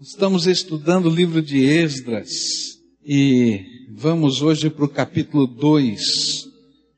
[0.00, 2.30] Estamos estudando o livro de Esdras
[3.04, 6.46] e vamos hoje para o capítulo 2.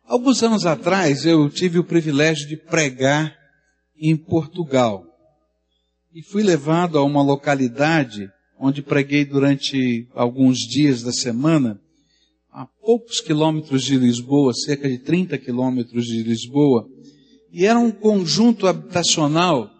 [0.04, 3.34] Alguns anos atrás eu tive o privilégio de pregar
[3.98, 5.02] em Portugal
[6.14, 11.80] e fui levado a uma localidade onde preguei durante alguns dias da semana,
[12.52, 16.86] a poucos quilômetros de Lisboa, cerca de 30 quilômetros de Lisboa,
[17.50, 19.70] e era um conjunto habitacional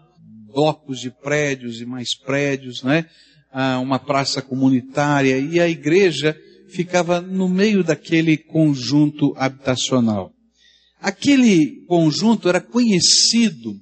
[0.52, 3.06] blocos de prédios e mais prédios, né?
[3.52, 6.36] Ah, uma praça comunitária e a igreja
[6.68, 10.32] ficava no meio daquele conjunto habitacional.
[11.00, 13.74] Aquele conjunto era conhecido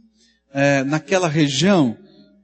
[0.55, 1.97] eh, naquela região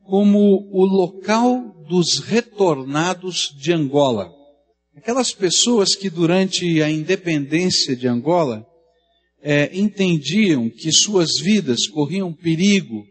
[0.04, 4.30] como o local dos retornados de Angola.
[4.96, 8.66] Aquelas pessoas que durante a independência de Angola
[9.42, 13.04] eh, entendiam que suas vidas corriam perigo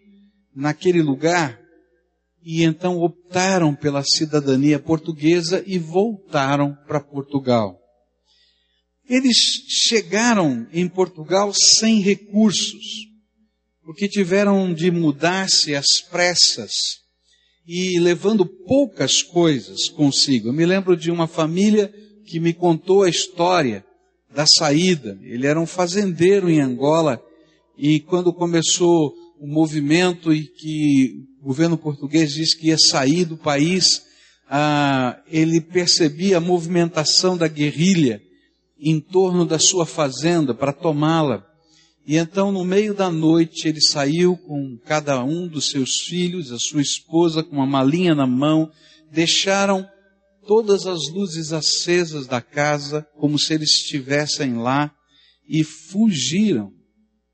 [0.56, 1.60] naquele lugar
[2.46, 7.80] e então optaram pela cidadania portuguesa e voltaram para Portugal.
[9.08, 9.38] Eles
[9.68, 13.08] chegaram em Portugal sem recursos,
[13.84, 16.72] porque tiveram de mudar-se às pressas
[17.66, 20.50] e levando poucas coisas consigo.
[20.50, 21.94] Eu me lembro de uma família
[22.26, 23.86] que me contou a história
[24.34, 25.18] da saída.
[25.22, 27.22] Ele era um fazendeiro em Angola
[27.78, 29.14] e quando começou
[29.44, 34.02] o movimento e que o governo português disse que ia sair do país,
[34.50, 38.22] ah, ele percebia a movimentação da guerrilha
[38.80, 41.46] em torno da sua fazenda para tomá-la.
[42.08, 46.58] E então, no meio da noite, ele saiu com cada um dos seus filhos, a
[46.58, 48.72] sua esposa, com uma malinha na mão,
[49.12, 49.86] deixaram
[50.48, 54.90] todas as luzes acesas da casa, como se eles estivessem lá,
[55.46, 56.72] e fugiram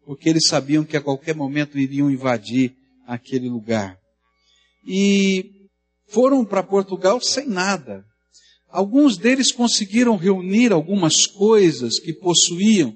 [0.09, 2.73] porque eles sabiam que a qualquer momento iriam invadir
[3.05, 3.95] aquele lugar.
[4.83, 5.45] E
[6.07, 8.03] foram para Portugal sem nada.
[8.71, 12.91] Alguns deles conseguiram reunir algumas coisas que possuíam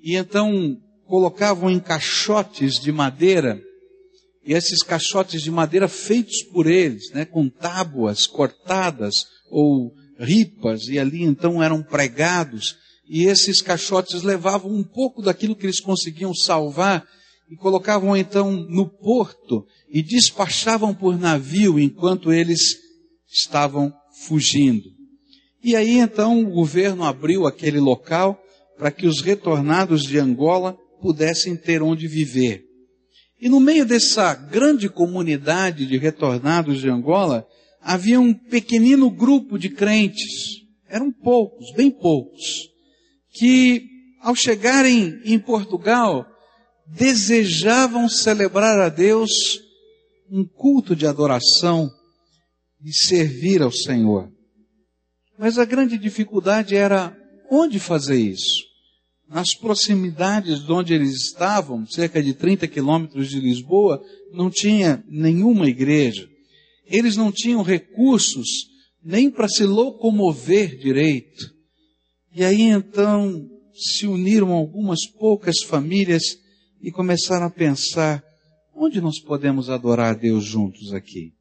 [0.00, 3.60] e então colocavam em caixotes de madeira,
[4.42, 9.12] e esses caixotes de madeira feitos por eles, né, com tábuas cortadas
[9.50, 15.64] ou ripas, e ali então eram pregados, e esses caixotes levavam um pouco daquilo que
[15.64, 17.06] eles conseguiam salvar
[17.48, 22.76] e colocavam então no porto e despachavam por navio enquanto eles
[23.28, 23.92] estavam
[24.26, 24.90] fugindo.
[25.62, 28.40] E aí então o governo abriu aquele local
[28.76, 32.64] para que os retornados de Angola pudessem ter onde viver.
[33.40, 37.46] E no meio dessa grande comunidade de retornados de Angola,
[37.80, 40.62] havia um pequenino grupo de crentes.
[40.88, 42.75] Eram poucos, bem poucos
[43.38, 43.82] que,
[44.20, 46.26] ao chegarem em Portugal,
[46.86, 49.30] desejavam celebrar a Deus
[50.30, 51.90] um culto de adoração
[52.84, 54.30] e servir ao Senhor.
[55.38, 57.16] Mas a grande dificuldade era
[57.50, 58.64] onde fazer isso.
[59.28, 64.00] Nas proximidades de onde eles estavam, cerca de 30 quilômetros de Lisboa,
[64.32, 66.28] não tinha nenhuma igreja.
[66.86, 68.46] Eles não tinham recursos
[69.02, 71.55] nem para se locomover direito.
[72.36, 76.22] E aí então se uniram algumas poucas famílias
[76.82, 78.22] e começaram a pensar:
[78.74, 81.32] onde nós podemos adorar a Deus juntos aqui?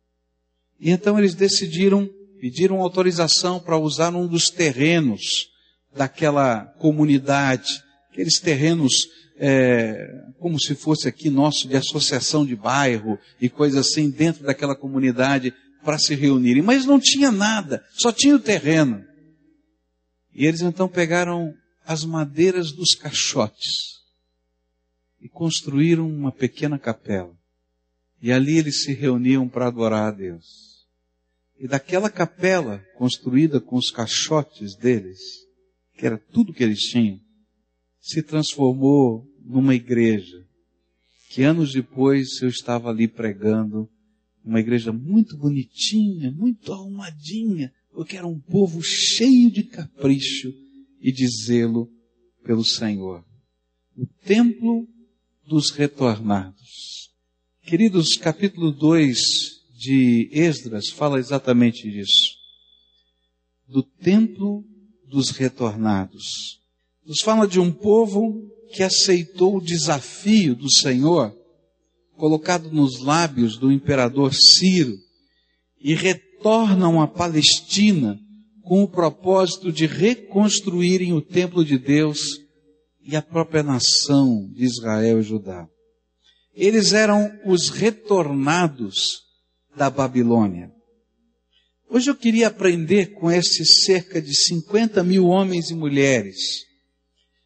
[0.80, 5.50] E então eles decidiram, pediram autorização para usar um dos terrenos
[5.94, 9.98] daquela comunidade, aqueles terrenos é,
[10.40, 15.54] como se fosse aqui nosso de associação de bairro e coisa assim dentro daquela comunidade
[15.84, 16.64] para se reunirem.
[16.64, 19.04] Mas não tinha nada, só tinha o terreno.
[20.36, 24.02] E eles então pegaram as madeiras dos caixotes
[25.22, 27.34] e construíram uma pequena capela.
[28.22, 30.86] E ali eles se reuniam para adorar a Deus.
[31.58, 35.20] E daquela capela, construída com os caixotes deles,
[35.98, 37.20] que era tudo que eles tinham,
[38.02, 40.46] se transformou numa igreja.
[41.30, 43.90] Que anos depois eu estava ali pregando,
[44.44, 50.54] uma igreja muito bonitinha, muito arrumadinha, porque era um povo cheio de capricho
[51.00, 51.90] e de zelo
[52.44, 53.24] pelo Senhor.
[53.98, 54.86] O templo
[55.48, 57.10] dos retornados.
[57.64, 59.18] Queridos, capítulo 2
[59.78, 62.36] de Esdras fala exatamente disso.
[63.66, 64.66] Do templo
[65.08, 66.60] dos retornados.
[67.06, 71.34] Nos fala de um povo que aceitou o desafio do Senhor,
[72.18, 74.98] colocado nos lábios do imperador Ciro,
[75.80, 75.94] e
[76.46, 78.20] retornam à Palestina
[78.62, 82.20] com o propósito de reconstruírem o templo de Deus
[83.04, 85.68] e a própria nação de Israel e Judá.
[86.54, 89.24] Eles eram os retornados
[89.76, 90.70] da Babilônia.
[91.90, 96.64] Hoje eu queria aprender com esses cerca de 50 mil homens e mulheres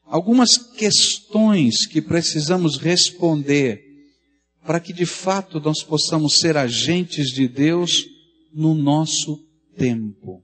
[0.03, 3.81] algumas questões que precisamos responder
[4.65, 8.18] para que de fato nós possamos ser agentes de Deus
[8.53, 9.39] no nosso
[9.77, 10.43] tempo.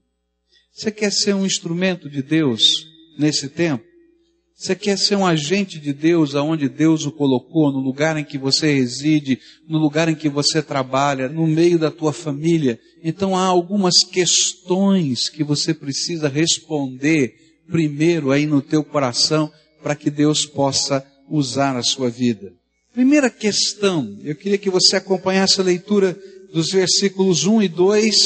[0.72, 2.86] Você quer ser um instrumento de Deus
[3.18, 3.84] nesse tempo?
[4.54, 8.38] Você quer ser um agente de Deus aonde Deus o colocou, no lugar em que
[8.38, 9.38] você reside,
[9.68, 12.80] no lugar em que você trabalha, no meio da tua família?
[13.04, 17.34] Então há algumas questões que você precisa responder
[17.70, 22.50] primeiro aí no teu coração para que Deus possa usar a sua vida.
[22.94, 26.18] Primeira questão, eu queria que você acompanhasse a leitura
[26.52, 28.16] dos versículos 1 e 2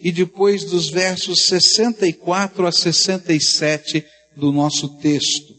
[0.00, 4.04] e depois dos versos 64 a 67
[4.36, 5.54] do nosso texto.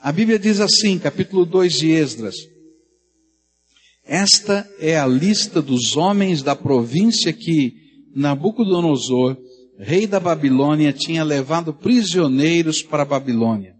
[0.00, 2.34] A Bíblia diz assim, capítulo 2 de Esdras:
[4.04, 7.74] Esta é a lista dos homens da província que
[8.14, 9.36] Nabucodonosor,
[9.78, 13.74] rei da Babilônia, tinha levado prisioneiros para a Babilônia.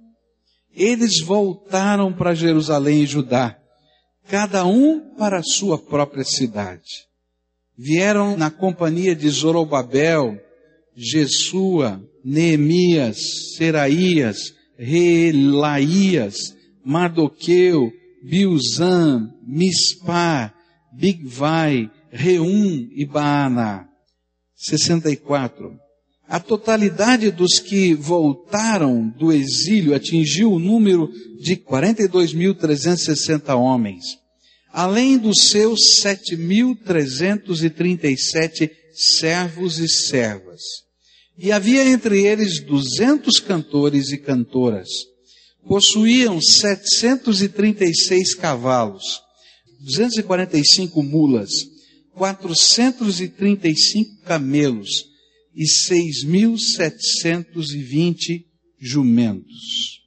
[0.74, 3.58] Eles voltaram para Jerusalém e Judá,
[4.28, 7.12] cada um para a sua própria cidade.
[7.76, 10.38] Vieram na companhia de Zorobabel,
[10.94, 13.19] Jesua, Neemias,
[13.56, 16.54] Seraías, Relaías,
[16.84, 17.90] Mardoqueu,
[18.22, 20.54] Bilzan, Mispar,
[20.92, 23.88] Bigvai, Reum e Baana.
[24.54, 25.82] 64.
[26.28, 31.10] A totalidade dos que voltaram do exílio atingiu o número
[31.40, 34.19] de 42.360 homens,
[34.72, 40.62] além dos seus 7.337 servos e servas.
[41.38, 44.88] E havia entre eles duzentos cantores e cantoras.
[45.66, 49.20] Possuíam 736 cavalos,
[49.80, 51.66] 245 mulas,
[52.14, 55.06] 435 camelos
[55.54, 58.44] e 6.720
[58.80, 60.01] jumentos.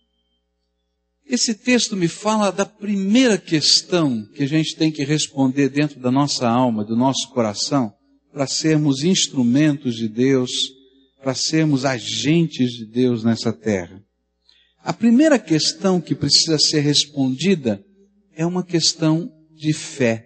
[1.27, 6.11] Esse texto me fala da primeira questão que a gente tem que responder dentro da
[6.11, 7.93] nossa alma, do nosso coração,
[8.31, 10.51] para sermos instrumentos de Deus
[11.25, 13.99] para sermos agentes de Deus nessa terra.
[14.83, 17.83] A primeira questão que precisa ser respondida
[18.35, 20.23] é uma questão de fé.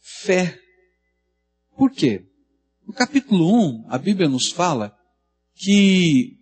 [0.00, 0.56] Fé.
[1.76, 2.24] Por quê?
[2.86, 3.52] No capítulo
[3.82, 4.96] 1, a Bíblia nos fala
[5.56, 6.38] que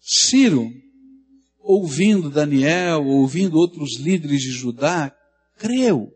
[0.00, 0.70] Ciro,
[1.60, 5.14] ouvindo Daniel, ouvindo outros líderes de Judá,
[5.58, 6.10] creu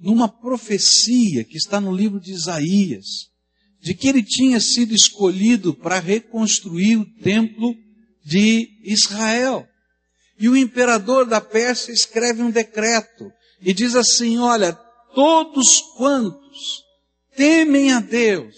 [0.00, 3.28] numa profecia que está no livro de Isaías,
[3.80, 7.74] de que ele tinha sido escolhido para reconstruir o templo
[8.24, 9.66] de Israel.
[10.38, 13.30] E o imperador da Pérsia escreve um decreto
[13.60, 14.72] e diz assim: olha,
[15.14, 16.82] todos quantos
[17.36, 18.54] temem a Deus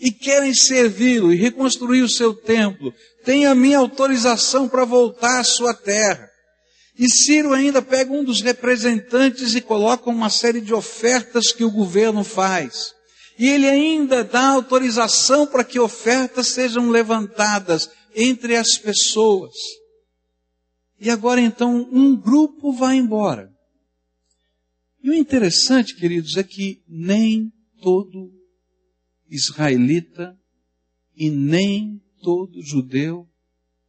[0.00, 2.92] e querem servi-lo e reconstruir o seu templo,
[3.24, 6.28] têm a minha autorização para voltar à sua terra.
[6.98, 11.70] E Ciro ainda pega um dos representantes e coloca uma série de ofertas que o
[11.70, 12.92] governo faz.
[13.38, 19.54] E ele ainda dá autorização para que ofertas sejam levantadas entre as pessoas.
[21.00, 23.50] E agora então um grupo vai embora.
[25.02, 28.30] E o interessante, queridos, é que nem todo
[29.28, 30.36] israelita
[31.16, 33.28] e nem todo judeu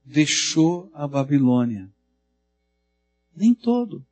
[0.03, 1.89] deixou a Babilônia.
[3.35, 4.05] Nem todo.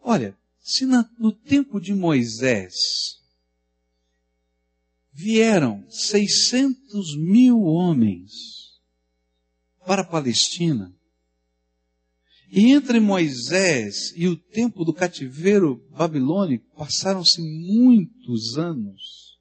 [0.00, 3.20] Olha, se na, no tempo de Moisés
[5.12, 8.80] vieram 600 mil homens
[9.86, 10.94] para a Palestina,
[12.54, 19.38] e entre Moisés e o tempo do cativeiro babilônico passaram-se muitos anos,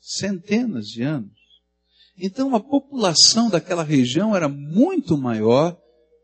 [0.00, 1.37] centenas de anos.
[2.18, 5.78] Então a população daquela região era muito maior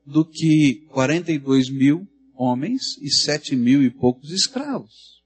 [0.05, 5.23] do que 42 mil homens e sete mil e poucos escravos.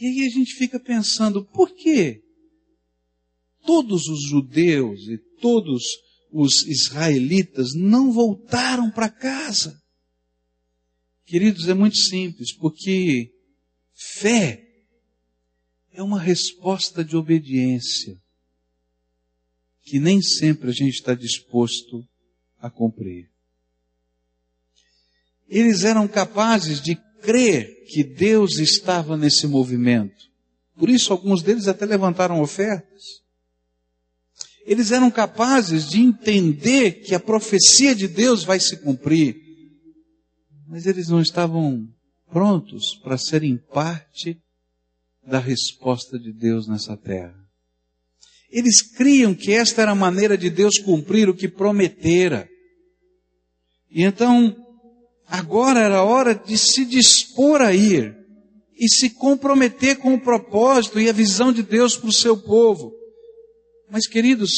[0.00, 2.22] E aí a gente fica pensando, por que
[3.66, 5.82] todos os judeus e todos
[6.32, 9.76] os israelitas não voltaram para casa?
[11.26, 13.32] Queridos, é muito simples, porque
[13.92, 14.67] fé
[15.98, 18.16] é uma resposta de obediência
[19.82, 22.06] que nem sempre a gente está disposto
[22.60, 23.28] a cumprir.
[25.48, 30.14] Eles eram capazes de crer que Deus estava nesse movimento.
[30.76, 33.02] Por isso, alguns deles até levantaram ofertas.
[34.64, 39.34] Eles eram capazes de entender que a profecia de Deus vai se cumprir.
[40.68, 41.88] Mas eles não estavam
[42.30, 44.40] prontos para serem parte
[45.28, 47.36] da resposta de Deus nessa terra.
[48.50, 52.48] Eles criam que esta era a maneira de Deus cumprir o que prometera.
[53.90, 54.56] E então,
[55.26, 58.16] agora era hora de se dispor a ir
[58.74, 62.92] e se comprometer com o propósito e a visão de Deus para o seu povo.
[63.90, 64.50] Mas, queridos,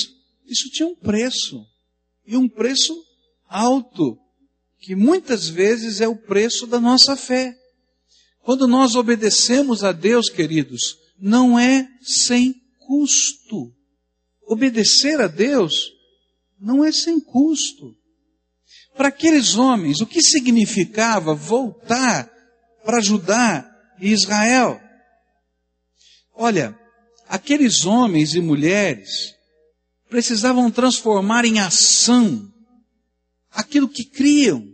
[0.46, 1.64] isso tinha um preço.
[2.24, 2.94] E um preço
[3.48, 4.16] alto,
[4.78, 7.56] que muitas vezes é o preço da nossa fé.
[8.42, 13.73] Quando nós obedecemos a Deus, queridos, não é sem custo.
[14.47, 15.92] Obedecer a Deus
[16.59, 17.97] não é sem custo.
[18.97, 22.30] Para aqueles homens, o que significava voltar
[22.85, 23.70] para ajudar
[24.00, 24.80] Israel?
[26.35, 26.78] Olha,
[27.28, 29.35] aqueles homens e mulheres
[30.09, 32.52] precisavam transformar em ação
[33.50, 34.66] aquilo que criam.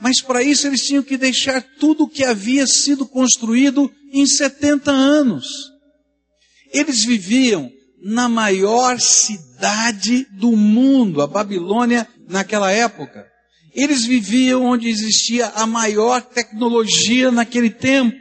[0.00, 4.90] Mas para isso eles tinham que deixar tudo o que havia sido construído em 70
[4.90, 5.46] anos.
[6.72, 13.26] Eles viviam na maior cidade do mundo, a Babilônia, naquela época.
[13.74, 18.16] Eles viviam onde existia a maior tecnologia naquele tempo,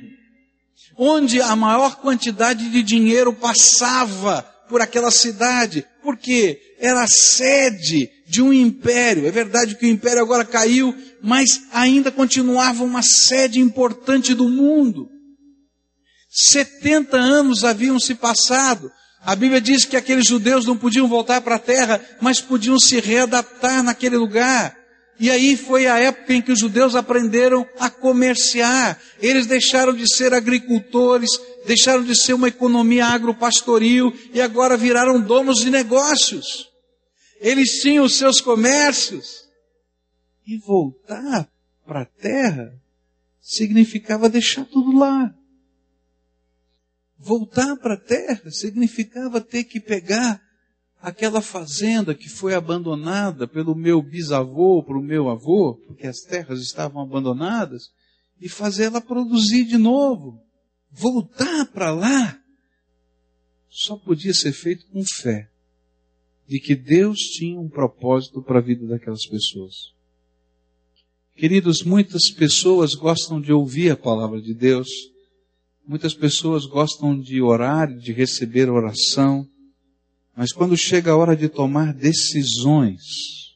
[0.98, 8.41] onde a maior quantidade de dinheiro passava por aquela cidade, porque era a sede de
[8.41, 9.27] um império.
[9.27, 15.10] É verdade que o império agora caiu, mas ainda continuava uma sede importante do mundo.
[16.29, 18.91] 70 anos haviam se passado
[19.27, 23.00] a Bíblia diz que aqueles judeus não podiam voltar para a terra, mas podiam se
[23.01, 24.74] readaptar naquele lugar.
[25.19, 28.98] E aí foi a época em que os judeus aprenderam a comerciar.
[29.19, 31.29] Eles deixaram de ser agricultores,
[31.65, 36.66] deixaram de ser uma economia agropastoril e agora viraram donos de negócios.
[37.39, 39.48] Eles tinham os seus comércios.
[40.46, 41.50] E voltar
[41.86, 42.74] para a terra
[43.39, 45.34] significava deixar tudo lá.
[47.17, 50.41] Voltar para a terra significava ter que pegar
[51.01, 56.62] aquela fazenda que foi abandonada pelo meu bisavô, para o meu avô, porque as terras
[56.62, 57.89] estavam abandonadas,
[58.39, 60.41] e fazê-la produzir de novo.
[60.91, 62.39] Voltar para lá
[63.70, 65.50] só podia ser feito com fé
[66.47, 69.93] de que Deus tinha um propósito para a vida daquelas pessoas.
[71.35, 74.87] Queridos, muitas pessoas gostam de ouvir a palavra de Deus,
[75.87, 79.49] Muitas pessoas gostam de orar, de receber oração,
[80.35, 83.55] mas quando chega a hora de tomar decisões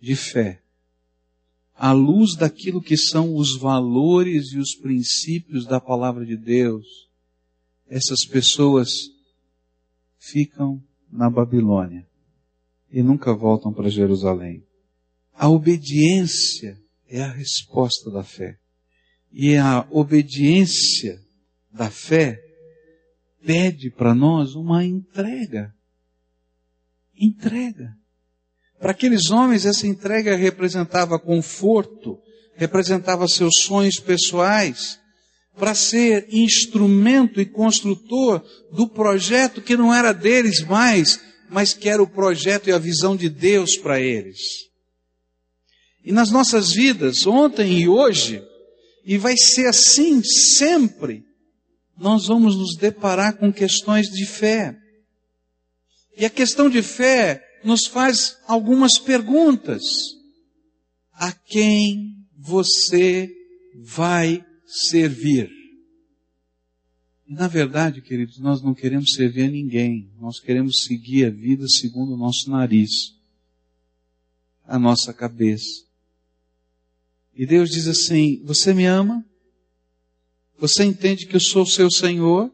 [0.00, 0.62] de fé,
[1.74, 6.86] à luz daquilo que são os valores e os princípios da palavra de Deus,
[7.88, 9.10] essas pessoas
[10.16, 10.80] ficam
[11.16, 12.06] na Babilônia
[12.90, 14.64] e nunca voltam para Jerusalém.
[15.34, 18.58] A obediência é a resposta da fé.
[19.32, 21.20] E a obediência
[21.72, 22.40] da fé
[23.44, 25.74] pede para nós uma entrega.
[27.18, 27.94] Entrega.
[28.78, 32.18] Para aqueles homens, essa entrega representava conforto,
[32.54, 34.98] representava seus sonhos pessoais,
[35.58, 42.02] para ser instrumento e construtor do projeto que não era deles mais, mas que era
[42.02, 44.38] o projeto e a visão de Deus para eles.
[46.04, 48.42] E nas nossas vidas, ontem e hoje,
[49.04, 51.24] e vai ser assim sempre.
[51.96, 54.76] Nós vamos nos deparar com questões de fé.
[56.16, 59.82] E a questão de fé nos faz algumas perguntas.
[61.14, 63.30] A quem você
[63.82, 65.50] vai servir?
[67.26, 70.10] Na verdade, queridos, nós não queremos servir a ninguém.
[70.20, 73.16] Nós queremos seguir a vida segundo o nosso nariz,
[74.64, 75.84] a nossa cabeça.
[77.34, 79.24] E Deus diz assim: Você me ama?
[80.58, 82.52] Você entende que eu sou o seu Senhor?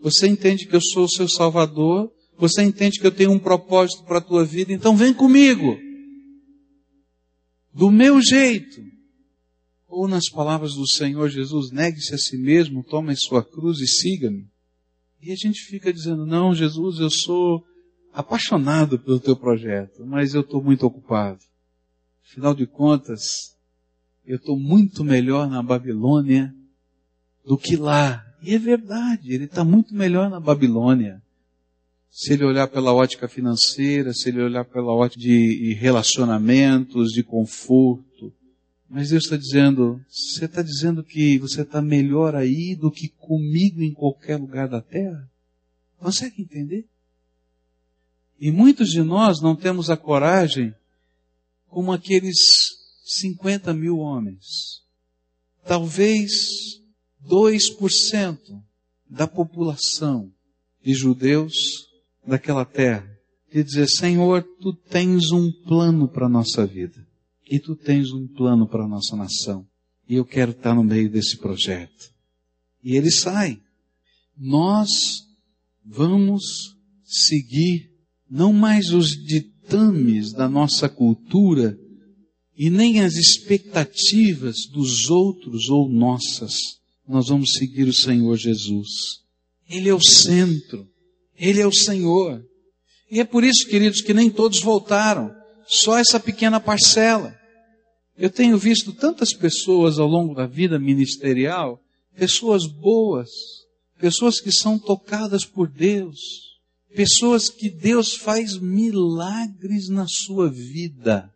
[0.00, 2.12] Você entende que eu sou o seu Salvador?
[2.36, 4.72] Você entende que eu tenho um propósito para a tua vida?
[4.72, 5.78] Então vem comigo.
[7.72, 8.97] Do meu jeito.
[9.88, 14.46] Ou nas palavras do Senhor Jesus, negue-se a si mesmo, tome sua cruz e siga-me.
[15.20, 17.64] E a gente fica dizendo, não, Jesus, eu sou
[18.12, 21.40] apaixonado pelo teu projeto, mas eu estou muito ocupado.
[22.24, 23.56] Afinal de contas,
[24.24, 26.54] eu estou muito melhor na Babilônia
[27.44, 28.24] do que lá.
[28.42, 31.22] E é verdade, ele está muito melhor na Babilônia.
[32.10, 38.32] Se ele olhar pela ótica financeira, se ele olhar pela ótica de relacionamentos, de conforto.
[38.88, 43.82] Mas Deus está dizendo, você está dizendo que você está melhor aí do que comigo
[43.82, 45.30] em qualquer lugar da terra?
[45.98, 46.88] Consegue entender?
[48.40, 50.74] E muitos de nós não temos a coragem
[51.68, 52.38] como aqueles
[53.04, 54.82] 50 mil homens.
[55.66, 56.80] talvez
[57.26, 58.38] 2%
[59.10, 60.32] da população
[60.82, 61.54] de judeus
[62.26, 63.06] daquela terra
[63.52, 67.07] e dizer: Senhor, tu tens um plano para a nossa vida
[67.50, 69.66] e tu tens um plano para a nossa nação
[70.08, 72.10] e eu quero estar no meio desse projeto.
[72.82, 73.60] E ele sai.
[74.36, 74.90] Nós
[75.84, 76.74] vamos
[77.04, 77.90] seguir
[78.30, 81.78] não mais os ditames da nossa cultura
[82.56, 86.54] e nem as expectativas dos outros ou nossas.
[87.06, 88.88] Nós vamos seguir o Senhor Jesus.
[89.68, 90.88] Ele é o centro.
[91.36, 92.42] Ele é o Senhor.
[93.10, 95.30] E é por isso, queridos, que nem todos voltaram.
[95.68, 97.38] Só essa pequena parcela.
[98.16, 101.80] Eu tenho visto tantas pessoas ao longo da vida ministerial,
[102.16, 103.28] pessoas boas,
[104.00, 106.18] pessoas que são tocadas por Deus,
[106.96, 111.32] pessoas que Deus faz milagres na sua vida,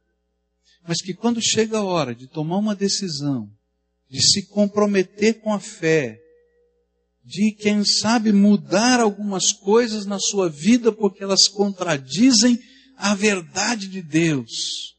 [0.86, 3.48] mas que quando chega a hora de tomar uma decisão,
[4.08, 6.18] de se comprometer com a fé,
[7.24, 12.58] de quem sabe mudar algumas coisas na sua vida porque elas contradizem
[13.02, 14.96] a verdade de Deus,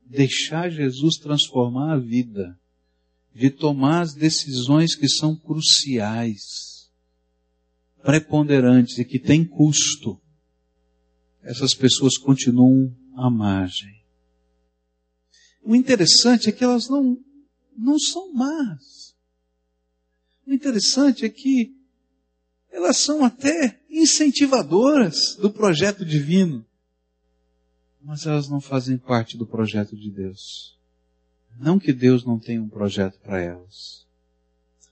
[0.00, 2.56] deixar Jesus transformar a vida,
[3.34, 6.88] de tomar as decisões que são cruciais,
[8.00, 10.22] preponderantes e que têm custo,
[11.42, 14.04] essas pessoas continuam à margem.
[15.64, 17.18] O interessante é que elas não,
[17.76, 19.16] não são más.
[20.46, 21.74] O interessante é que
[22.70, 26.67] elas são até incentivadoras do projeto divino
[28.02, 30.76] mas elas não fazem parte do projeto de Deus.
[31.58, 34.06] Não que Deus não tenha um projeto para elas.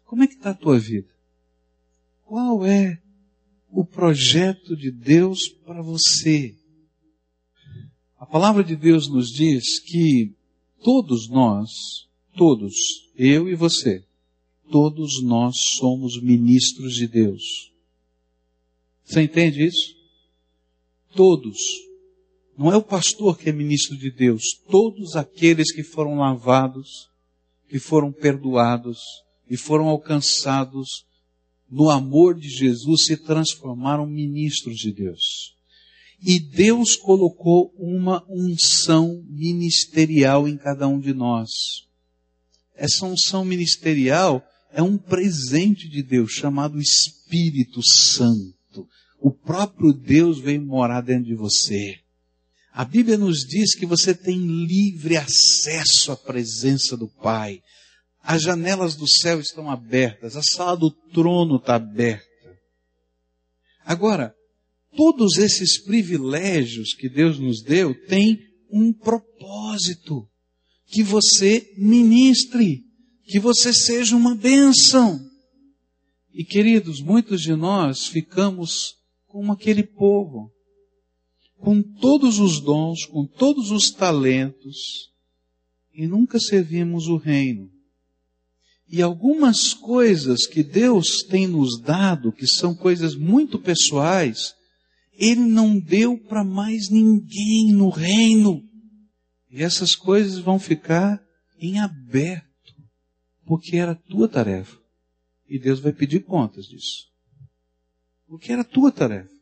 [0.05, 1.09] Como é que está a tua vida?
[2.25, 3.01] Qual é
[3.71, 6.57] o projeto de Deus para você?
[8.19, 10.35] A palavra de Deus nos diz que
[10.83, 11.71] todos nós,
[12.37, 12.75] todos,
[13.15, 14.05] eu e você,
[14.71, 17.73] todos nós somos ministros de Deus.
[19.05, 19.95] Você entende isso?
[21.15, 21.86] Todos
[22.57, 24.43] não é o pastor que é ministro de Deus.
[24.71, 27.11] Todos aqueles que foram lavados,
[27.69, 28.99] que foram perdoados
[29.49, 31.05] e foram alcançados
[31.71, 35.55] no amor de Jesus se transformaram ministros de Deus.
[36.23, 41.51] E Deus colocou uma unção ministerial em cada um de nós.
[42.75, 44.43] Essa unção ministerial
[44.73, 48.89] é um presente de Deus chamado Espírito Santo.
[49.21, 52.06] O próprio Deus vem morar dentro de você.
[52.77, 57.63] A Bíblia nos diz que você tem livre acesso à presença do Pai.
[58.23, 62.27] As janelas do céu estão abertas, a sala do trono está aberta.
[63.83, 64.35] Agora,
[64.95, 68.39] todos esses privilégios que Deus nos deu têm
[68.71, 70.29] um propósito.
[70.85, 72.83] Que você ministre,
[73.25, 75.19] que você seja uma bênção.
[76.31, 80.55] E queridos, muitos de nós ficamos como aquele povo
[81.67, 85.11] com todos os dons, com todos os talentos,
[85.93, 87.69] e nunca servimos o reino.
[88.89, 94.55] E algumas coisas que Deus tem nos dado, que são coisas muito pessoais,
[95.13, 98.63] Ele não deu para mais ninguém no reino.
[99.51, 101.21] E essas coisas vão ficar
[101.59, 102.77] em aberto,
[103.45, 104.79] porque era tua tarefa.
[105.49, 107.09] E Deus vai pedir contas disso.
[108.29, 109.36] Porque era tua tarefa.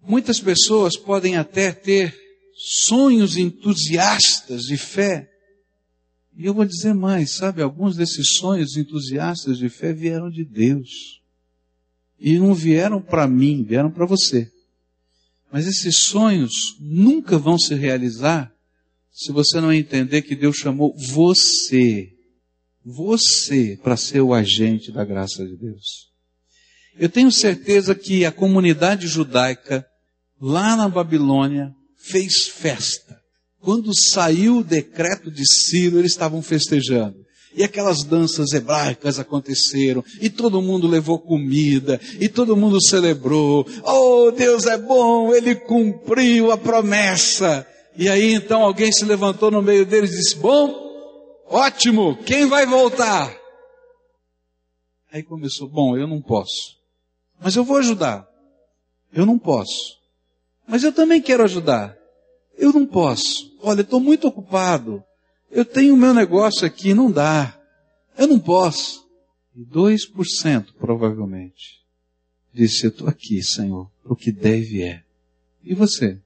[0.00, 2.14] Muitas pessoas podem até ter
[2.54, 5.30] sonhos entusiastas de fé.
[6.36, 11.20] E eu vou dizer mais, sabe, alguns desses sonhos entusiastas de fé vieram de Deus.
[12.18, 14.50] E não vieram para mim, vieram para você.
[15.52, 18.52] Mas esses sonhos nunca vão se realizar
[19.10, 22.12] se você não entender que Deus chamou você,
[22.84, 26.08] você, para ser o agente da graça de Deus.
[26.98, 29.86] Eu tenho certeza que a comunidade judaica,
[30.40, 33.16] lá na Babilônia, fez festa.
[33.60, 37.16] Quando saiu o decreto de Ciro, eles estavam festejando.
[37.54, 43.66] E aquelas danças hebraicas aconteceram, e todo mundo levou comida, e todo mundo celebrou.
[43.84, 47.66] Oh, Deus é bom, Ele cumpriu a promessa.
[47.96, 50.72] E aí então alguém se levantou no meio deles e disse: Bom,
[51.48, 53.34] ótimo, quem vai voltar?
[55.12, 56.77] Aí começou: Bom, eu não posso.
[57.40, 58.28] Mas eu vou ajudar.
[59.12, 59.98] Eu não posso.
[60.66, 61.96] Mas eu também quero ajudar.
[62.56, 63.56] Eu não posso.
[63.62, 65.02] Olha, estou muito ocupado.
[65.50, 67.58] Eu tenho o meu negócio aqui, não dá.
[68.16, 69.08] Eu não posso.
[69.56, 71.78] E 2% provavelmente
[72.52, 75.02] disse: Eu estou aqui, Senhor, para o que deve é.
[75.62, 76.18] E você?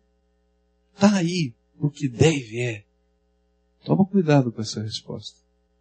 [0.94, 2.85] Está aí, o que deve é.
[3.85, 5.38] Toma cuidado com essa resposta.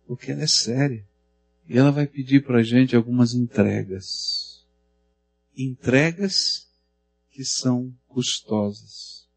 [0.08, 1.06] Porque ela é séria.
[1.70, 4.41] E ela vai pedir para a gente algumas entregas.
[5.56, 6.68] Entregas
[7.32, 9.28] que são custosas.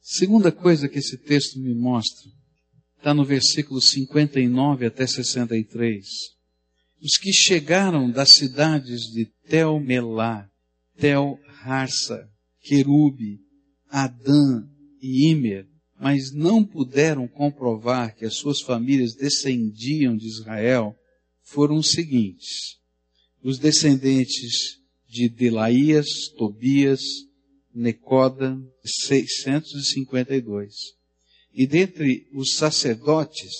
[0.00, 2.30] Segunda coisa que esse texto me mostra,
[2.98, 6.06] está no versículo 59 até 63.
[7.02, 10.48] Os que chegaram das cidades de Tel Melá,
[10.96, 12.28] Tel Harsa,
[12.60, 13.40] Querube,
[13.88, 14.64] Adã
[15.00, 15.66] e Imer,
[15.98, 20.96] mas não puderam comprovar que as suas famílias descendiam de Israel,
[21.42, 22.78] foram os seguintes:
[23.42, 24.81] os descendentes
[25.12, 27.02] de Delaías, Tobias,
[27.74, 30.72] Necoda, 652.
[31.52, 33.52] E dentre os sacerdotes,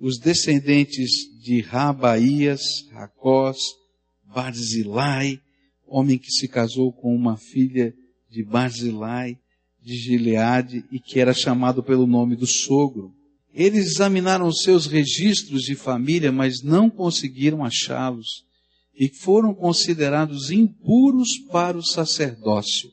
[0.00, 1.10] os descendentes
[1.42, 3.58] de Rabaías, Racós,
[4.24, 5.38] Barzilai,
[5.86, 7.92] homem que se casou com uma filha
[8.30, 9.38] de Barzilai,
[9.82, 13.14] de Gileade, e que era chamado pelo nome do sogro.
[13.52, 18.45] Eles examinaram seus registros de família, mas não conseguiram achá-los,
[18.98, 22.90] e foram considerados impuros para o sacerdócio.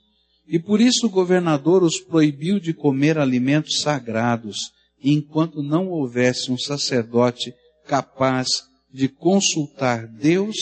[0.48, 6.58] E por isso o governador os proibiu de comer alimentos sagrados, enquanto não houvesse um
[6.58, 7.54] sacerdote
[7.88, 8.48] capaz
[8.94, 10.56] de consultar Deus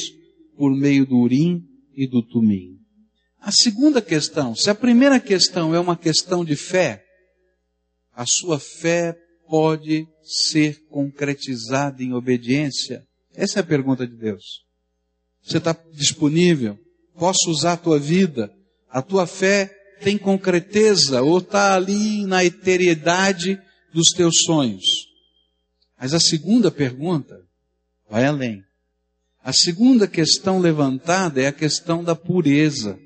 [0.55, 1.63] por meio do Urim
[1.95, 2.77] e do Tumim.
[3.39, 7.03] A segunda questão, se a primeira questão é uma questão de fé,
[8.13, 9.17] a sua fé
[9.49, 13.03] pode ser concretizada em obediência?
[13.33, 14.43] Essa é a pergunta de Deus.
[15.43, 16.77] Você está disponível?
[17.17, 18.51] Posso usar a tua vida?
[18.89, 23.59] A tua fé tem concreteza ou está ali na eternidade
[23.93, 25.07] dos teus sonhos?
[25.99, 27.41] Mas a segunda pergunta
[28.09, 28.63] vai além.
[29.43, 32.99] A segunda questão levantada é a questão da pureza.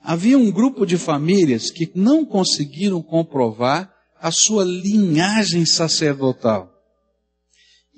[0.00, 6.77] Havia um grupo de famílias que não conseguiram comprovar a sua linhagem sacerdotal.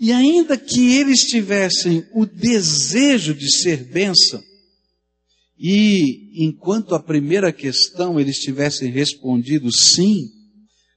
[0.01, 4.43] E ainda que eles tivessem o desejo de ser bênção,
[5.59, 10.31] e enquanto a primeira questão eles tivessem respondido sim,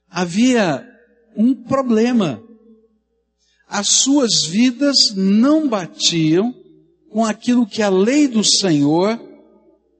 [0.08, 0.88] havia
[1.36, 2.42] um problema.
[3.68, 6.54] As suas vidas não batiam
[7.10, 9.20] com aquilo que a lei do Senhor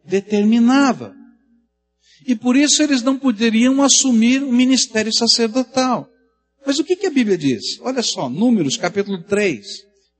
[0.03, 1.14] determinava.
[2.27, 6.09] E por isso eles não poderiam assumir o ministério sacerdotal.
[6.66, 7.79] Mas o que, que a Bíblia diz?
[7.81, 9.66] Olha só, Números capítulo 3.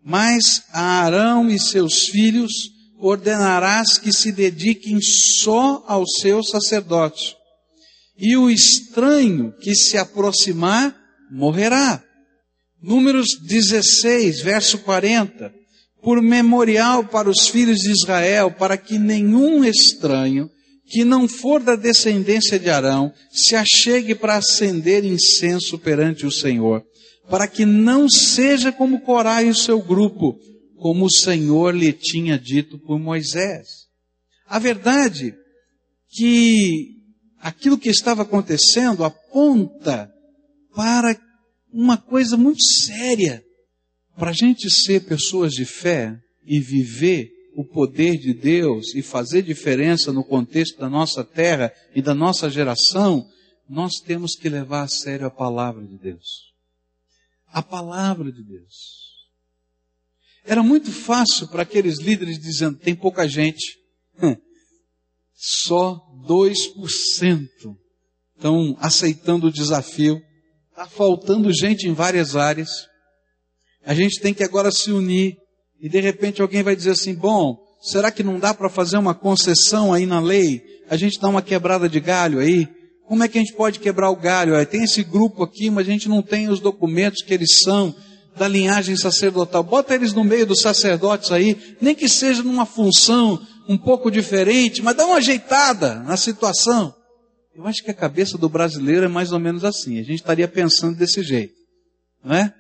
[0.04, 2.52] Mas a Arão e seus filhos
[2.98, 7.35] ordenarás que se dediquem só ao seu sacerdócio.
[8.16, 10.94] E o estranho que se aproximar
[11.30, 12.02] morrerá.
[12.83, 15.52] Números 16, verso 40.
[16.02, 20.50] Por memorial para os filhos de Israel, para que nenhum estranho
[20.87, 26.85] que não for da descendência de Arão se achegue para acender incenso perante o Senhor,
[27.29, 30.38] para que não seja como Corá e o seu grupo,
[30.77, 33.68] como o Senhor lhe tinha dito por Moisés.
[34.47, 35.35] A verdade
[36.11, 36.94] que
[37.40, 40.11] aquilo que estava acontecendo aponta
[40.75, 41.18] para
[41.73, 43.42] uma coisa muito séria.
[44.16, 46.16] Para a gente ser pessoas de fé
[46.47, 52.03] e viver o poder de Deus e fazer diferença no contexto da nossa terra e
[52.03, 53.27] da nossa geração,
[53.69, 56.53] nós temos que levar a sério a palavra de Deus.
[57.47, 59.05] A palavra de Deus.
[60.45, 63.79] Era muito fácil para aqueles líderes dizendo, tem pouca gente.
[64.23, 64.37] Hum.
[65.35, 67.49] Só 2%
[68.37, 70.21] estão aceitando o desafio.
[70.71, 72.87] Está faltando gente em várias áreas.
[73.87, 75.38] A gente tem que agora se unir.
[75.81, 79.15] E de repente alguém vai dizer assim, bom, será que não dá para fazer uma
[79.15, 80.63] concessão aí na lei?
[80.89, 82.69] A gente dá uma quebrada de galho aí?
[83.07, 84.65] Como é que a gente pode quebrar o galho?
[84.67, 87.95] Tem esse grupo aqui, mas a gente não tem os documentos que eles são
[88.37, 89.63] da linhagem sacerdotal.
[89.63, 94.83] Bota eles no meio dos sacerdotes aí, nem que seja numa função um pouco diferente,
[94.83, 96.95] mas dá uma ajeitada na situação.
[97.55, 99.99] Eu acho que a cabeça do brasileiro é mais ou menos assim.
[99.99, 101.55] A gente estaria pensando desse jeito,
[102.25, 102.53] não é?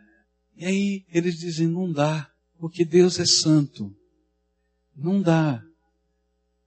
[0.56, 3.94] E aí eles dizem: não dá, porque Deus é santo.
[4.96, 5.62] Não dá,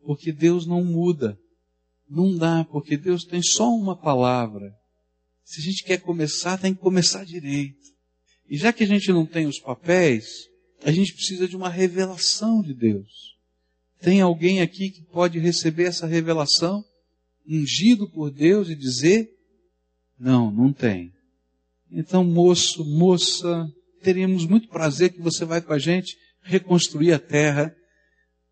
[0.03, 1.37] porque Deus não muda.
[2.09, 4.73] Não dá, porque Deus tem só uma palavra.
[5.43, 7.87] Se a gente quer começar, tem que começar direito.
[8.49, 10.47] E já que a gente não tem os papéis,
[10.83, 13.35] a gente precisa de uma revelação de Deus.
[13.99, 16.83] Tem alguém aqui que pode receber essa revelação,
[17.47, 19.29] ungido por Deus e dizer:
[20.19, 21.11] Não, não tem.
[21.91, 23.69] Então, moço, moça,
[24.01, 27.75] teríamos muito prazer que você vai com a gente reconstruir a terra,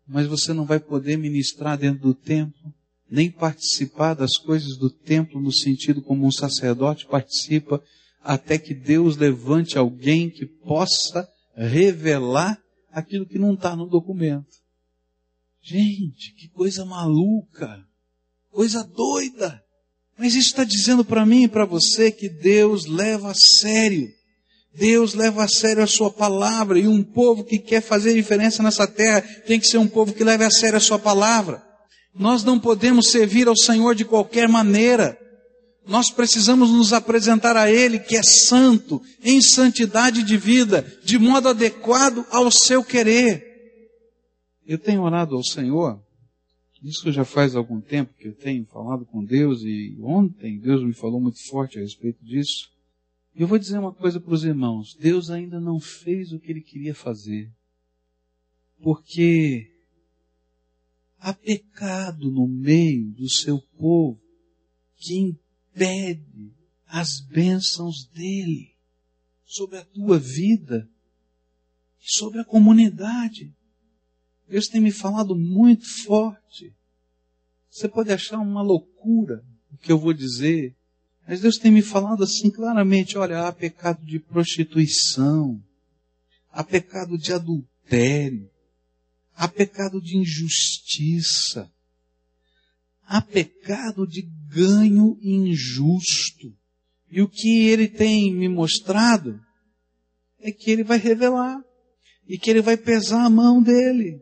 [0.06, 2.74] mas você não vai poder ministrar dentro do templo,
[3.10, 7.82] nem participar das coisas do templo no sentido como um sacerdote participa,
[8.22, 14.46] até que Deus levante alguém que possa revelar aquilo que não está no documento.
[15.62, 17.84] Gente, que coisa maluca,
[18.50, 19.62] coisa doida.
[20.18, 24.08] Mas isso está dizendo para mim e para você que Deus leva a sério.
[24.76, 28.86] Deus leva a sério a sua palavra e um povo que quer fazer diferença nessa
[28.86, 31.64] terra tem que ser um povo que leve a sério a sua palavra.
[32.14, 35.18] Nós não podemos servir ao Senhor de qualquer maneira.
[35.86, 41.48] Nós precisamos nos apresentar a Ele, que é santo, em santidade de vida, de modo
[41.48, 43.44] adequado ao seu querer.
[44.66, 46.00] Eu tenho orado ao Senhor,
[46.82, 50.92] isso já faz algum tempo que eu tenho falado com Deus, e ontem Deus me
[50.92, 52.75] falou muito forte a respeito disso.
[53.38, 56.62] Eu vou dizer uma coisa para os irmãos: Deus ainda não fez o que Ele
[56.62, 57.52] queria fazer,
[58.82, 59.70] porque
[61.18, 64.18] há pecado no meio do seu povo
[64.96, 65.38] que
[65.74, 66.54] pede
[66.86, 68.74] as bênçãos dele
[69.44, 70.88] sobre a tua vida
[72.00, 73.54] e sobre a comunidade.
[74.48, 76.74] Deus tem me falado muito forte.
[77.68, 80.74] Você pode achar uma loucura o que eu vou dizer,
[81.26, 85.60] mas Deus tem me falado assim claramente: olha, há pecado de prostituição,
[86.50, 88.48] há pecado de adultério,
[89.34, 91.70] há pecado de injustiça,
[93.02, 96.54] há pecado de ganho injusto.
[97.10, 99.40] E o que ele tem me mostrado
[100.40, 101.60] é que ele vai revelar
[102.28, 104.20] e que ele vai pesar a mão dele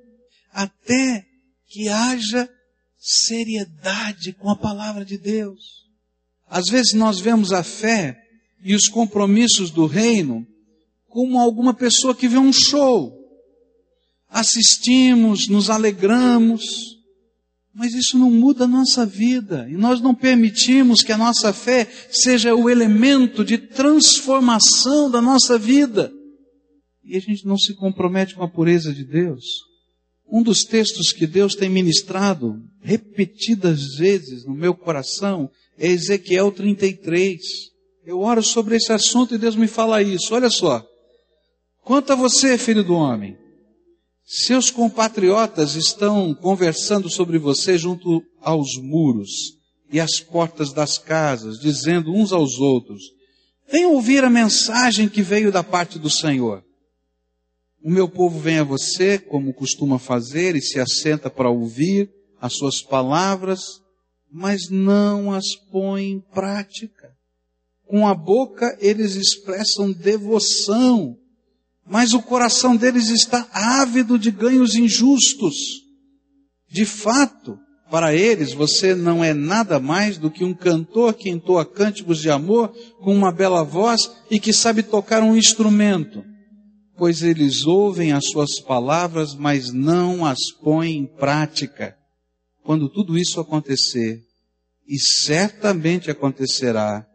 [0.52, 1.26] até
[1.66, 2.48] que haja
[2.96, 5.83] seriedade com a palavra de Deus.
[6.48, 8.18] Às vezes nós vemos a fé
[8.62, 10.46] e os compromissos do reino
[11.08, 13.16] como alguma pessoa que vê um show.
[14.28, 16.64] Assistimos, nos alegramos,
[17.72, 19.68] mas isso não muda a nossa vida.
[19.70, 25.58] E nós não permitimos que a nossa fé seja o elemento de transformação da nossa
[25.58, 26.12] vida.
[27.04, 29.44] E a gente não se compromete com a pureza de Deus.
[30.26, 37.40] Um dos textos que Deus tem ministrado repetidas vezes no meu coração é Ezequiel 33.
[38.04, 40.34] Eu oro sobre esse assunto e Deus me fala isso.
[40.34, 40.84] Olha só.
[41.82, 43.36] Quanto a você, filho do homem,
[44.24, 49.30] seus compatriotas estão conversando sobre você junto aos muros
[49.92, 53.02] e às portas das casas, dizendo uns aos outros:
[53.70, 56.64] Venham ouvir a mensagem que veio da parte do Senhor.
[57.82, 62.10] O meu povo vem a você, como costuma fazer, e se assenta para ouvir
[62.40, 63.82] as suas palavras,
[64.34, 67.14] mas não as põe em prática.
[67.86, 71.16] Com a boca eles expressam devoção,
[71.86, 75.54] mas o coração deles está ávido de ganhos injustos.
[76.68, 77.56] De fato,
[77.88, 82.28] para eles você não é nada mais do que um cantor que entoa cânticos de
[82.28, 86.24] amor com uma bela voz e que sabe tocar um instrumento,
[86.96, 91.96] pois eles ouvem as suas palavras, mas não as põem em prática.
[92.64, 94.26] Quando tudo isso acontecer,
[94.88, 97.06] e certamente acontecerá,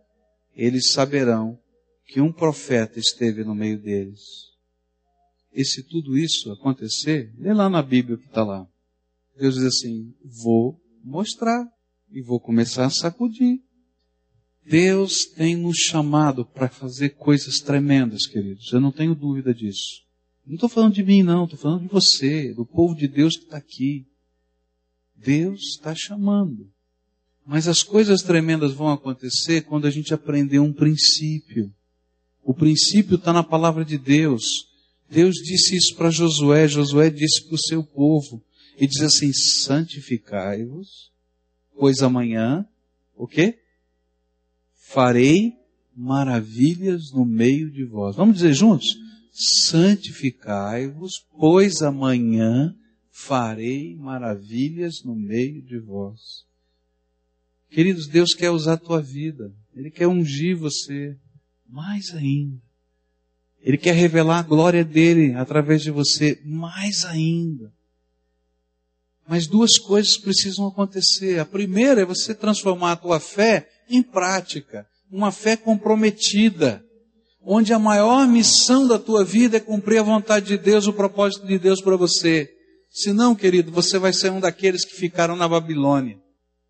[0.55, 1.59] eles saberão
[2.05, 4.21] que um profeta esteve no meio deles.
[5.51, 8.67] E se tudo isso acontecer, lê lá na Bíblia que está lá.
[9.35, 11.67] Deus diz assim: vou mostrar
[12.12, 13.59] e vou começar a sacudir.
[14.63, 18.71] Deus tem nos chamado para fazer coisas tremendas, queridos.
[18.71, 20.03] Eu não tenho dúvida disso.
[20.45, 21.45] Não estou falando de mim, não.
[21.45, 24.05] Estou falando de você, do povo de Deus que está aqui.
[25.23, 26.71] Deus está chamando.
[27.45, 31.73] Mas as coisas tremendas vão acontecer quando a gente aprender um princípio.
[32.43, 34.43] O princípio está na palavra de Deus.
[35.10, 38.43] Deus disse isso para Josué, Josué disse para o seu povo,
[38.77, 41.12] e diz assim, santificai-vos,
[41.77, 42.65] pois amanhã,
[43.15, 43.60] o quê?
[44.88, 45.53] Farei
[45.95, 48.15] maravilhas no meio de vós.
[48.15, 48.88] Vamos dizer juntos?
[49.32, 52.75] Santificai-vos, pois amanhã
[53.19, 56.45] farei maravilhas no meio de vós.
[57.69, 59.53] Queridos, Deus quer usar a tua vida.
[59.75, 61.17] Ele quer ungir você
[61.67, 62.58] mais ainda.
[63.62, 67.73] Ele quer revelar a glória dele através de você mais ainda.
[69.27, 71.39] Mas duas coisas precisam acontecer.
[71.39, 76.84] A primeira é você transformar a tua fé em prática, uma fé comprometida,
[77.43, 81.45] onde a maior missão da tua vida é cumprir a vontade de Deus, o propósito
[81.45, 82.55] de Deus para você.
[82.89, 86.17] Se não, querido, você vai ser um daqueles que ficaram na Babilônia.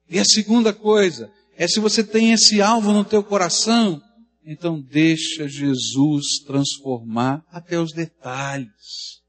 [0.09, 4.01] E a segunda coisa é se você tem esse alvo no teu coração,
[4.45, 9.19] então deixa Jesus transformar até os detalhes.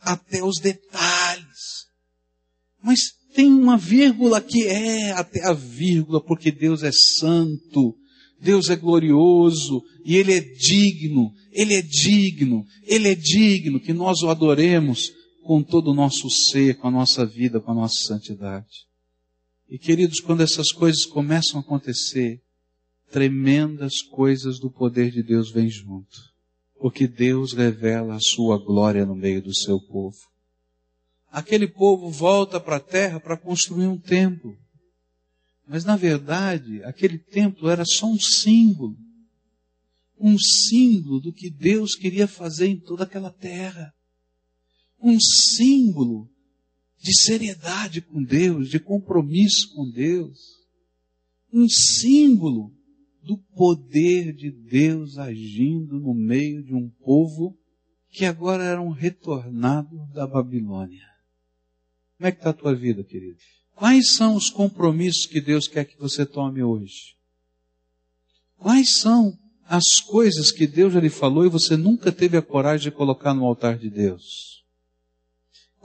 [0.00, 1.86] Até os detalhes.
[2.82, 7.96] Mas tem uma vírgula que é até a vírgula, porque Deus é santo.
[8.40, 14.22] Deus é glorioso e Ele é digno, Ele é digno, Ele é digno que nós
[14.22, 15.10] o adoremos
[15.46, 18.86] com todo o nosso ser, com a nossa vida, com a nossa santidade.
[19.68, 22.42] E queridos, quando essas coisas começam a acontecer,
[23.10, 26.34] tremendas coisas do poder de Deus vêm junto.
[26.78, 30.18] Porque Deus revela a sua glória no meio do seu povo.
[31.30, 34.56] Aquele povo volta para a terra para construir um templo.
[35.66, 38.96] Mas na verdade, aquele templo era só um símbolo.
[40.18, 43.92] Um símbolo do que Deus queria fazer em toda aquela terra.
[45.00, 46.28] Um símbolo
[46.98, 50.38] de seriedade com Deus, de compromisso com Deus.
[51.52, 52.74] Um símbolo
[53.22, 57.58] do poder de Deus agindo no meio de um povo
[58.10, 61.06] que agora era um retornado da Babilônia.
[62.16, 63.38] Como é que está a tua vida, querido?
[63.74, 67.14] Quais são os compromissos que Deus quer que você tome hoje?
[68.56, 72.90] Quais são as coisas que Deus já lhe falou e você nunca teve a coragem
[72.90, 74.64] de colocar no altar de Deus?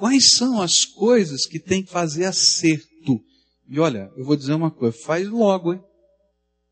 [0.02, 3.24] Quais são as coisas que tem que fazer acerto?
[3.68, 5.84] E olha, eu vou dizer uma coisa, faz logo, hein?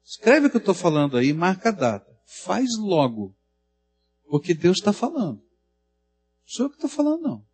[0.04, 2.12] Escreve o que eu estou falando aí, marca a data.
[2.26, 3.38] Faz logo.
[4.28, 5.36] Porque Deus está falando.
[5.36, 5.44] Não
[6.48, 7.46] sou eu que estou falando, não.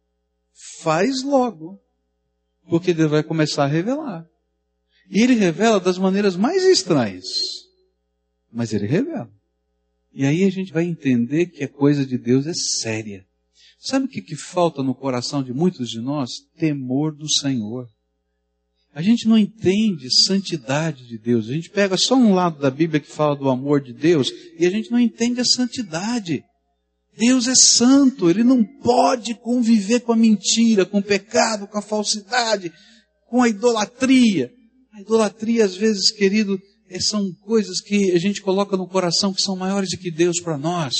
[0.79, 1.77] Faz logo.
[2.69, 4.25] Porque Deus vai começar a revelar.
[5.09, 7.25] E ele revela das maneiras mais estranhas.
[8.49, 9.29] Mas ele revela.
[10.13, 13.27] E aí a gente vai entender que a coisa de Deus é séria.
[13.77, 16.31] Sabe o que, que falta no coração de muitos de nós?
[16.57, 17.87] Temor do Senhor.
[18.93, 21.49] A gente não entende santidade de Deus.
[21.49, 24.65] A gente pega só um lado da Bíblia que fala do amor de Deus e
[24.65, 26.43] a gente não entende a santidade.
[27.17, 31.81] Deus é santo, Ele não pode conviver com a mentira, com o pecado, com a
[31.81, 32.71] falsidade,
[33.29, 34.49] com a idolatria.
[34.93, 36.57] A idolatria, às vezes, querido,
[36.99, 40.57] são coisas que a gente coloca no coração que são maiores do que Deus para
[40.57, 40.95] nós.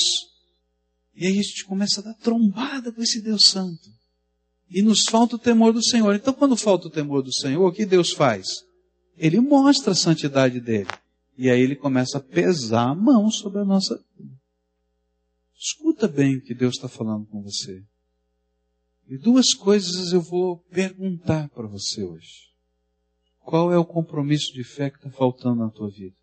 [1.15, 3.89] E aí a gente começa a dar trombada com esse Deus santo.
[4.69, 6.13] E nos falta o temor do Senhor.
[6.15, 8.65] Então, quando falta o temor do Senhor, o que Deus faz?
[9.17, 10.89] Ele mostra a santidade dele.
[11.37, 14.35] E aí ele começa a pesar a mão sobre a nossa vida.
[15.57, 17.83] Escuta bem o que Deus está falando com você.
[19.07, 22.49] E duas coisas eu vou perguntar para você hoje.
[23.39, 26.15] Qual é o compromisso de fé que está faltando na tua vida?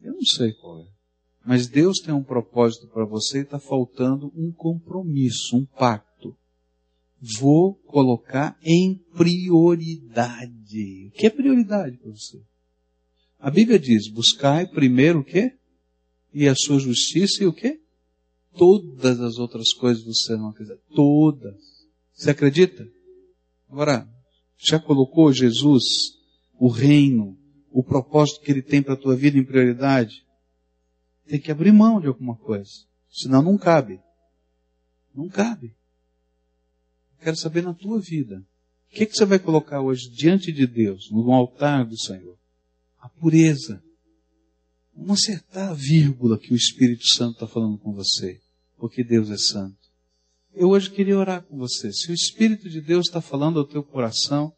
[0.00, 0.99] Eu não sei qual é.
[1.44, 6.36] Mas Deus tem um propósito para você e está faltando um compromisso, um pacto.
[7.38, 11.08] Vou colocar em prioridade.
[11.08, 12.40] O que é prioridade para você?
[13.38, 15.54] A Bíblia diz, buscai primeiro o quê?
[16.32, 17.80] E a sua justiça e o quê?
[18.56, 20.84] todas as outras coisas você serão acrescentadas.
[20.94, 21.56] Todas.
[22.12, 22.86] Você acredita?
[23.68, 24.08] Agora,
[24.58, 25.84] já colocou Jesus,
[26.58, 27.38] o reino,
[27.70, 30.24] o propósito que ele tem para a tua vida em prioridade?
[31.30, 32.70] Tem que abrir mão de alguma coisa.
[33.08, 34.00] Senão não cabe.
[35.14, 35.74] Não cabe.
[37.22, 38.44] Quero saber na tua vida.
[38.90, 42.36] O que, que você vai colocar hoje diante de Deus, no altar do Senhor?
[42.98, 43.82] A pureza
[45.00, 48.38] Vamos acertar a vírgula que o Espírito Santo está falando com você,
[48.76, 49.78] porque Deus é santo.
[50.52, 51.90] Eu hoje queria orar com você.
[51.90, 54.52] Se o Espírito de Deus está falando ao teu coração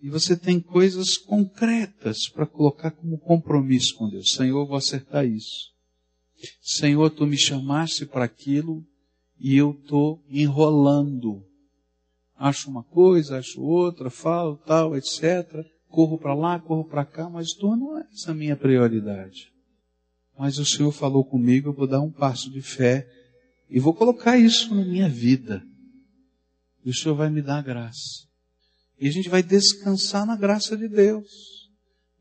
[0.00, 5.71] e você tem coisas concretas para colocar como compromisso com Deus, Senhor, vou acertar isso.
[6.60, 8.84] Senhor, tu me chamaste para aquilo
[9.38, 11.44] e eu estou enrolando.
[12.36, 15.64] Acho uma coisa, acho outra, falo tal, etc.
[15.88, 19.52] Corro para lá, corro para cá, mas tu não é essa minha prioridade
[20.42, 23.08] mas o Senhor falou comigo, eu vou dar um passo de fé
[23.70, 25.62] e vou colocar isso na minha vida.
[26.84, 28.26] E o Senhor vai me dar graça.
[28.98, 31.61] E a gente vai descansar na graça de Deus.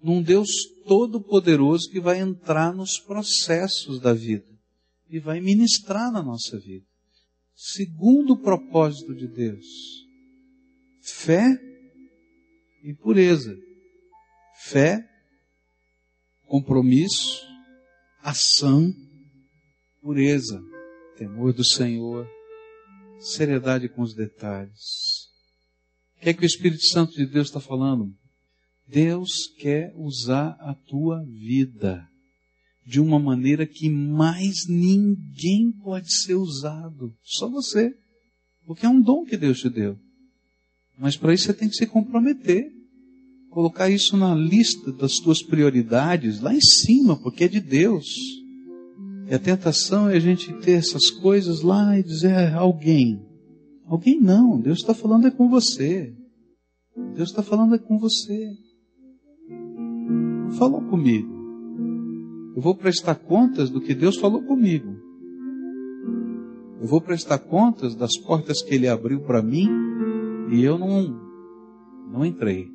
[0.01, 0.49] Num Deus
[0.85, 4.47] todo-poderoso que vai entrar nos processos da vida
[5.09, 6.85] e vai ministrar na nossa vida.
[7.53, 9.65] Segundo o propósito de Deus,
[11.01, 11.47] fé
[12.83, 13.55] e pureza.
[14.63, 15.03] Fé,
[16.45, 17.41] compromisso,
[18.21, 18.93] ação,
[20.01, 20.61] pureza,
[21.17, 22.29] temor do Senhor,
[23.19, 25.29] seriedade com os detalhes.
[26.15, 28.15] O que é que o Espírito Santo de Deus está falando?
[28.91, 32.05] Deus quer usar a tua vida
[32.85, 37.95] de uma maneira que mais ninguém pode ser usado, só você.
[38.65, 39.97] Porque é um dom que Deus te deu.
[40.97, 42.71] Mas para isso você tem que se comprometer
[43.51, 48.07] colocar isso na lista das tuas prioridades, lá em cima, porque é de Deus.
[49.29, 53.21] E a tentação é a gente ter essas coisas lá e dizer alguém.
[53.85, 56.13] Alguém não, Deus está falando é com você.
[57.15, 58.51] Deus está falando é com você.
[60.57, 61.41] Falou comigo.
[62.55, 64.95] Eu vou prestar contas do que Deus falou comigo.
[66.81, 69.69] Eu vou prestar contas das portas que Ele abriu para mim
[70.51, 71.15] e eu não,
[72.11, 72.69] não entrei.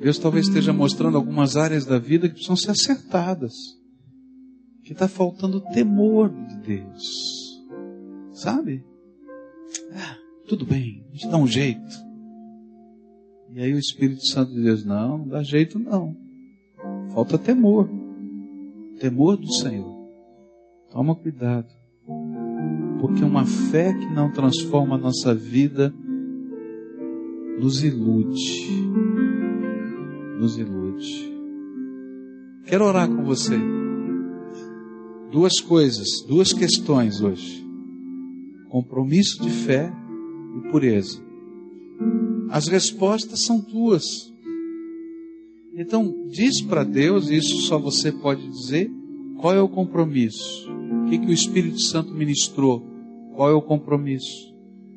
[0.00, 3.54] Deus talvez esteja mostrando algumas áreas da vida que precisam ser acertadas.
[4.82, 7.62] Que está faltando temor de Deus.
[8.32, 8.84] Sabe?
[9.94, 10.18] Ah,
[10.48, 12.04] tudo bem, a gente dá um jeito.
[13.52, 16.16] E aí o Espírito Santo de Deus, não, não dá jeito não.
[17.12, 17.88] Falta temor.
[18.98, 19.94] Temor do Senhor.
[20.90, 21.68] Toma cuidado.
[23.00, 25.94] Porque uma fé que não transforma a nossa vida
[27.58, 28.84] nos ilude
[30.44, 31.32] nos ilude.
[32.66, 33.58] Quero orar com você.
[35.30, 37.66] Duas coisas, duas questões hoje:
[38.68, 39.92] compromisso de fé
[40.56, 41.22] e pureza.
[42.50, 44.32] As respostas são tuas.
[45.76, 48.90] Então, diz para Deus, isso só você pode dizer,
[49.40, 50.70] qual é o compromisso?
[51.04, 52.82] O que, que o Espírito Santo ministrou?
[53.34, 54.54] Qual é o compromisso?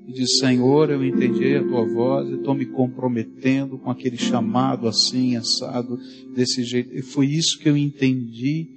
[0.08, 4.88] e diz: Senhor, eu entendi a tua voz e estou me comprometendo com aquele chamado
[4.88, 6.00] assim, assado,
[6.34, 6.96] desse jeito.
[6.96, 8.70] E foi isso que eu entendi,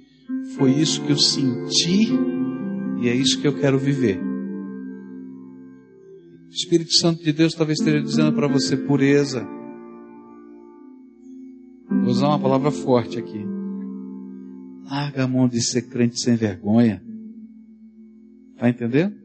[0.57, 2.09] foi isso que eu senti
[3.01, 4.30] e é isso que eu quero viver.
[6.51, 9.47] O Espírito Santo de Deus talvez esteja dizendo para você pureza.
[11.89, 13.41] Vou usar uma palavra forte aqui.
[14.83, 17.01] Larga a mão de ser crente sem vergonha.
[18.51, 19.15] Está entendendo?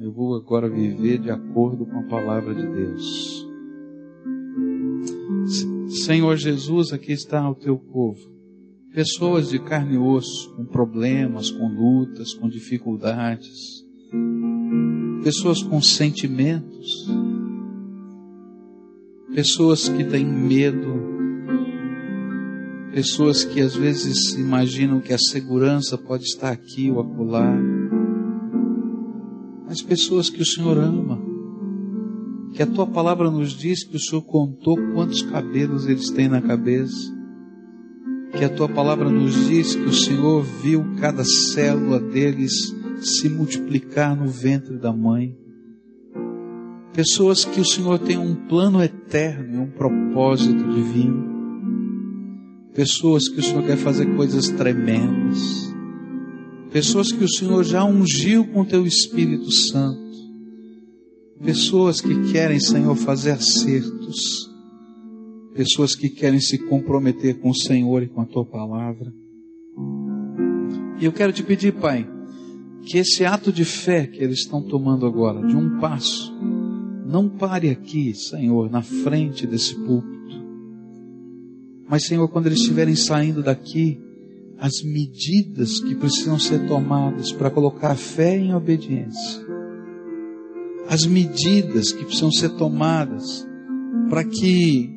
[0.00, 3.46] Eu vou agora viver de acordo com a palavra de Deus.
[6.04, 8.18] Senhor Jesus, aqui está o teu povo.
[8.92, 13.86] Pessoas de carne e osso, com problemas, com lutas, com dificuldades.
[15.26, 17.10] Pessoas com sentimentos.
[19.34, 20.94] Pessoas que têm medo.
[22.92, 27.58] Pessoas que às vezes imaginam que a segurança pode estar aqui ou acolá
[29.68, 31.20] as pessoas que o Senhor ama.
[32.52, 36.40] Que a tua palavra nos diz que o Senhor contou quantos cabelos eles têm na
[36.40, 37.12] cabeça.
[38.38, 44.16] Que a tua palavra nos diz que o Senhor viu cada célula deles se multiplicar
[44.16, 45.36] no ventre da mãe.
[46.92, 51.36] Pessoas que o Senhor tem um plano eterno e um propósito divino.
[52.74, 55.76] Pessoas que o Senhor quer fazer coisas tremendas
[56.76, 60.14] pessoas que o Senhor já ungiu com teu Espírito Santo,
[61.42, 64.50] pessoas que querem, Senhor, fazer acertos,
[65.54, 69.10] pessoas que querem se comprometer com o Senhor e com a tua palavra.
[71.00, 72.06] E eu quero te pedir, Pai,
[72.86, 76.32] que esse ato de fé que eles estão tomando agora, de um passo,
[77.04, 80.16] não pare aqui, Senhor, na frente desse púlpito.
[81.88, 84.00] Mas, Senhor, quando eles estiverem saindo daqui,
[84.58, 89.44] as medidas que precisam ser tomadas para colocar a fé em obediência.
[90.88, 93.46] As medidas que precisam ser tomadas
[94.08, 94.90] para que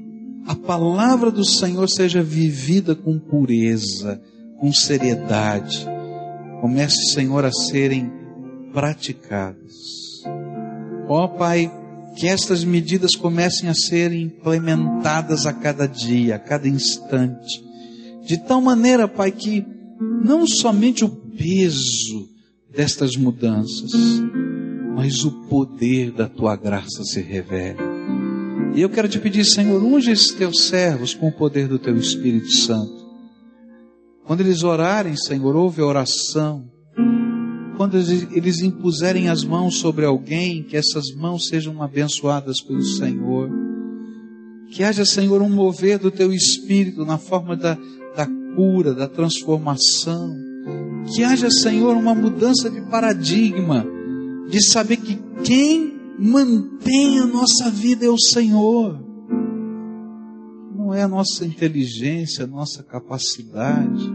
[0.45, 4.21] a palavra do Senhor seja vivida com pureza,
[4.59, 5.98] com seriedade.
[6.61, 8.11] Comece, Senhor, a serem
[8.73, 10.23] praticadas.
[11.07, 11.71] Ó oh, Pai,
[12.15, 17.69] que estas medidas comecem a ser implementadas a cada dia, a cada instante
[18.29, 19.65] de tal maneira, Pai, que
[20.23, 22.29] não somente o peso
[22.71, 23.89] destas mudanças,
[24.95, 27.81] mas o poder da tua graça se revela.
[28.75, 31.97] E eu quero te pedir, Senhor, unge esses teus servos com o poder do teu
[31.97, 32.98] Espírito Santo.
[34.29, 36.69] Quando eles orarem, Senhor, ouve a oração.
[37.75, 43.49] Quando eles impuserem as mãos sobre alguém, que essas mãos sejam abençoadas pelo Senhor.
[44.69, 47.75] Que haja, Senhor, um mover do teu Espírito na forma da,
[48.15, 50.31] da cura, da transformação.
[51.15, 53.83] Que haja, Senhor, uma mudança de paradigma,
[54.47, 59.08] de saber que quem mantém a nossa vida é o Senhor.
[60.89, 64.11] Não é a nossa inteligência, a nossa capacidade,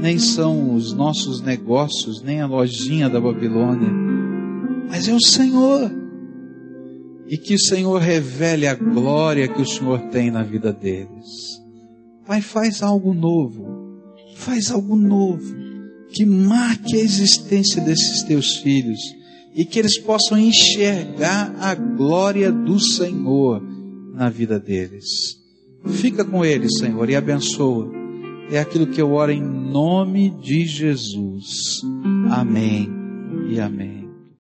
[0.00, 3.88] nem são os nossos negócios, nem a lojinha da Babilônia,
[4.88, 5.88] mas é o Senhor.
[7.28, 11.62] E que o Senhor revele a glória que o Senhor tem na vida deles.
[12.26, 13.64] Pai, faz algo novo.
[14.34, 15.54] Faz algo novo.
[16.12, 18.98] Que marque a existência desses teus filhos.
[19.54, 23.62] E que eles possam enxergar a glória do Senhor
[24.12, 25.40] na vida deles.
[25.86, 27.90] Fica com eles, Senhor, e abençoa.
[28.50, 31.80] É aquilo que eu oro em nome de Jesus.
[32.30, 32.88] Amém
[33.48, 34.01] e amém.